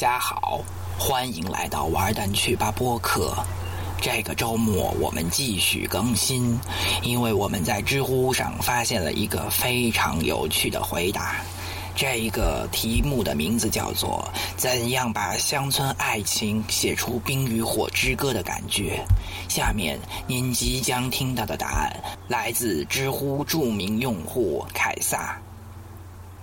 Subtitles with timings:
[0.00, 0.60] 大家好，
[0.96, 3.34] 欢迎来到玩蛋去吧播客。
[4.00, 6.56] 这个周末我们继续更新，
[7.02, 11.34] 因为我们在知乎上发现了一个非常有趣的回答。
[11.96, 14.24] 这一个题目的名字叫做
[14.56, 19.04] “怎样把乡村爱情写出《冰与火之歌》的感觉”。
[19.50, 21.92] 下面您即将听到的答案
[22.28, 25.36] 来自知乎著名用户凯撒，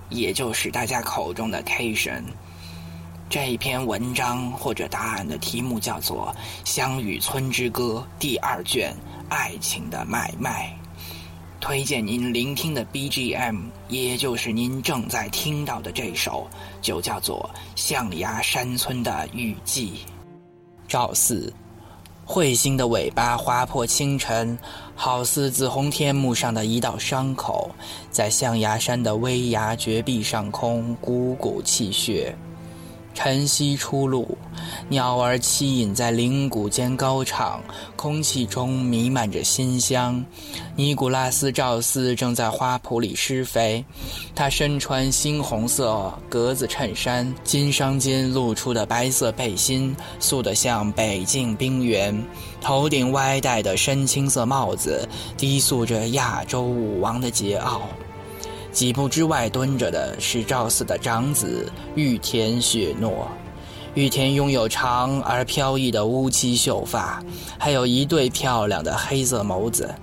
[0.09, 2.23] 也就是大家口中的 Cation。
[3.27, 6.33] 这一篇文章或者答案的题目叫做
[6.69, 8.93] 《乡与村之歌》第二卷
[9.29, 10.73] 《爱情的买卖》。
[11.59, 16.47] 推荐您聆听的 BGM，也就是您正在听到的这首，
[16.81, 19.93] 就叫做《象牙山村的雨季》。
[20.87, 21.51] 赵四，
[22.27, 24.57] 彗星的尾巴划破清晨，
[24.95, 27.71] 好似紫红天幕上的一道伤口，
[28.11, 32.33] 在象牙山的危崖绝壁上空鼓鼓泣血。
[33.15, 34.37] 晨曦初露，
[34.89, 37.59] 鸟儿栖隐在林谷间高唱，
[37.95, 40.23] 空气中弥漫着馨香。
[40.75, 43.83] 尼古拉斯·赵斯正在花圃里施肥，
[44.35, 52.21] 他身穿猩红色格子衬衫，襟裳间露出的白色背心素得像北境冰原，
[52.61, 57.81] 头顶歪戴的深青色帽子低诉着亚洲舞王的桀骜。
[58.75, 63.25] 几步之外蹲着的是赵四的长子玉田雪诺。
[63.93, 67.23] 玉田拥有长而飘逸的乌漆秀发，
[67.57, 69.95] 还有一对漂亮的黑色眸子。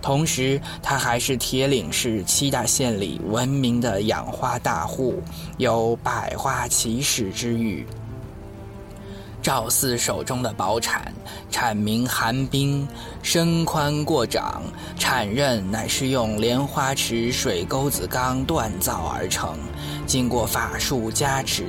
[0.00, 5.22] 同时，他还是铁岭市七大县里闻名的养花大户，
[5.58, 7.86] 有“百花齐释”之誉。
[9.44, 11.12] 赵四手中的宝铲，
[11.50, 12.88] 铲名寒冰，
[13.22, 14.62] 身宽过掌，
[14.98, 19.58] 铲刃乃是用莲花池水沟子钢锻造而成，
[20.06, 21.66] 经过法术加持，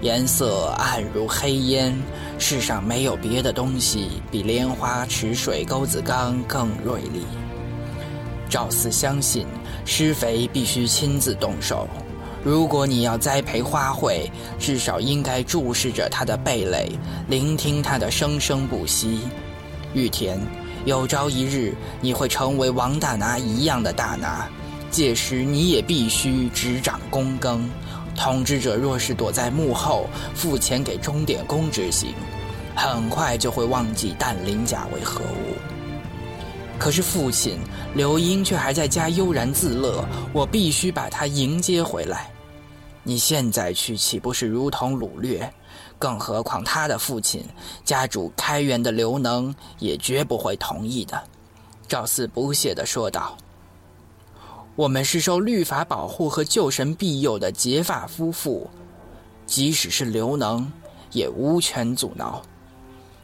[0.00, 1.92] 颜色暗如黑烟。
[2.38, 7.26] 世上没有别的东西比莲花池水沟子钢更锐利。
[8.48, 9.48] 赵四相信，
[9.84, 11.88] 施肥必须亲自动手。
[12.46, 16.92] 如果你要栽培花卉，至少应该注视着它的蓓蕾，
[17.26, 19.22] 聆听它的生生不息。
[19.94, 20.38] 玉田，
[20.84, 24.48] 有朝一日你会成为王大拿一样的大拿，
[24.92, 27.68] 届时你也必须执掌躬耕。
[28.14, 32.14] 统治者若是躲在幕后，付钱给钟点工执行，
[32.76, 35.56] 很快就会忘记氮磷钾为何物。
[36.78, 37.58] 可是父亲
[37.96, 42.30] 刘英却还在家悠然自乐，我必须把他迎接回来。
[43.08, 45.48] 你现在去岂不是如同掳掠？
[45.96, 47.40] 更何况他的父亲
[47.84, 51.22] 家主开元的刘能也绝不会同意的。
[51.86, 53.38] 赵四不屑地说道
[54.74, 58.68] ：“我们是受律法保护和旧神庇佑的结发夫妇，
[59.46, 60.68] 即使是刘能，
[61.12, 62.42] 也无权阻挠。”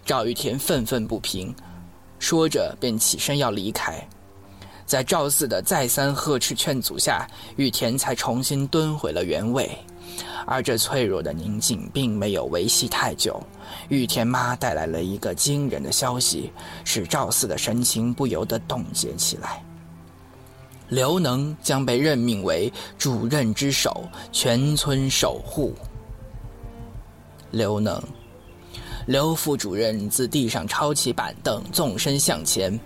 [0.06, 1.52] 赵玉田愤愤不平，
[2.20, 4.08] 说着便起身要离开。
[4.92, 7.26] 在赵四的再三呵斥劝阻下，
[7.56, 9.70] 玉田才重新蹲回了原位。
[10.44, 13.42] 而这脆弱的宁静并没有维系太久。
[13.88, 16.52] 玉田妈带来了一个惊人的消息，
[16.84, 19.64] 使赵四的神情不由得冻结起来。
[20.90, 25.72] 刘能将被任命为主任之首，全村守护。
[27.50, 27.98] 刘能，
[29.06, 32.78] 刘副主任自地上抄起板凳，纵身向前。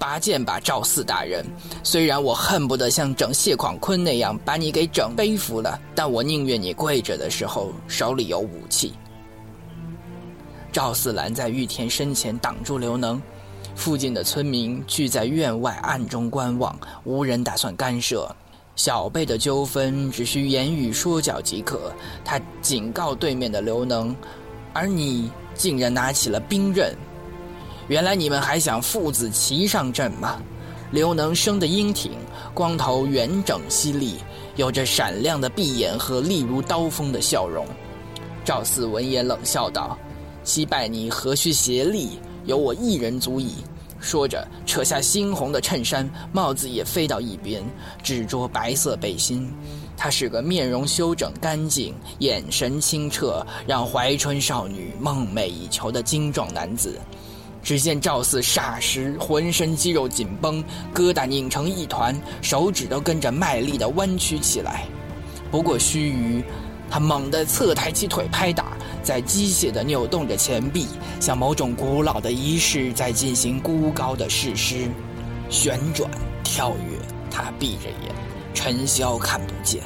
[0.00, 1.44] 拔剑吧，赵四大人！
[1.84, 8.94] 虽然我恨不得像整谢广坤那样把你给整背服了，但我宁愿你跪着的时候手里有武器。
[10.72, 13.20] 赵四拦在玉田身前挡住刘能，
[13.74, 16.74] 附近的村民聚在院外暗中观望，
[17.04, 18.34] 无人打算干涉。
[18.76, 21.92] 小辈的纠纷只需言语说教即可。
[22.24, 24.16] 他警告对面的刘能，
[24.72, 26.96] 而你竟然拿起了兵刃。
[27.90, 30.40] 原来你们还想父子齐上阵吗？
[30.92, 32.12] 刘能生得英挺，
[32.54, 34.18] 光头圆整犀利，
[34.54, 37.66] 有着闪亮的碧眼和利如刀锋的笑容。
[38.44, 39.98] 赵四闻言冷笑道
[40.44, 42.20] ：“击败你何须协力？
[42.46, 43.56] 有我一人足矣。”
[43.98, 47.60] 说着，扯下猩红的衬衫，帽子也飞到一边，
[48.04, 49.52] 只着白色背心。
[49.96, 56.96] 他是个面容修整干净、眼神清澈，让怀春少女梦寐以求的精壮男子。
[57.62, 60.64] 只见赵四霎时浑身肌肉紧绷，
[60.94, 64.84] 疙瘩拧成一团，手指都跟着卖力地弯曲起来。
[65.50, 66.44] 不过须臾，
[66.90, 70.86] 他猛地侧抬起腿拍打，在机械地扭动着前臂，
[71.20, 74.88] 像某种古老的仪式在进行孤高的誓师。
[75.48, 76.10] 旋转、
[76.42, 76.98] 跳跃，
[77.30, 78.14] 他闭着眼，
[78.54, 79.82] 尘嚣看不见。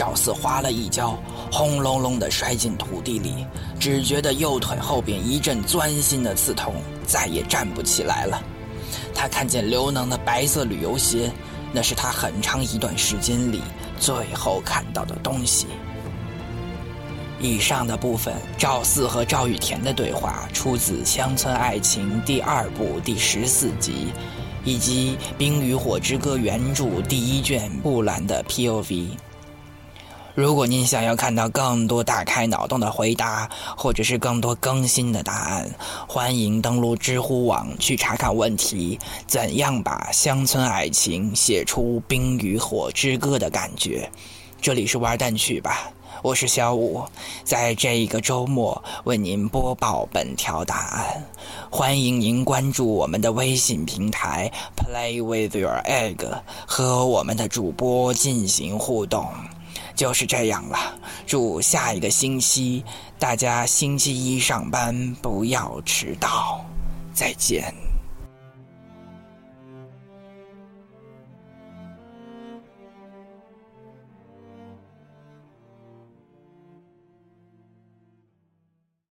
[0.00, 1.14] 赵四滑了一跤，
[1.52, 3.46] 轰隆隆地摔进土地里，
[3.78, 6.72] 只觉得右腿后边一阵钻心的刺痛，
[7.06, 8.42] 再也站不起来了。
[9.14, 11.30] 他看见刘能的白色旅游鞋，
[11.70, 13.60] 那是他很长一段时间里
[13.98, 15.66] 最后看到的东西。
[17.38, 24.06] 以上的部分，赵四和赵玉田的对话出自《乡村爱情》第二部第十四集，
[24.64, 29.08] 以及《冰与火之歌》原著第一卷布兰的 POV。
[30.34, 35.68] 如果您想要看到更多大开脑洞的回答，或者是更多更新的答案，
[36.06, 44.08] 欢迎登录知乎网去查看问题：怎样把乡村爱情写出《冰与火之歌》的感觉？
[44.60, 45.90] 这里是玩蛋去吧。
[46.22, 47.02] 我是小五，
[47.42, 51.24] 在这一个周末为您播报本条答案。
[51.70, 56.18] 欢迎您关注我们的微信平台 “Play with your egg”，
[56.66, 59.26] 和我们的主播进行互动。
[59.94, 60.78] 就是这样了，
[61.26, 62.84] 祝下一个星期
[63.18, 66.64] 大家星期一上班不要迟到。
[67.12, 67.89] 再见。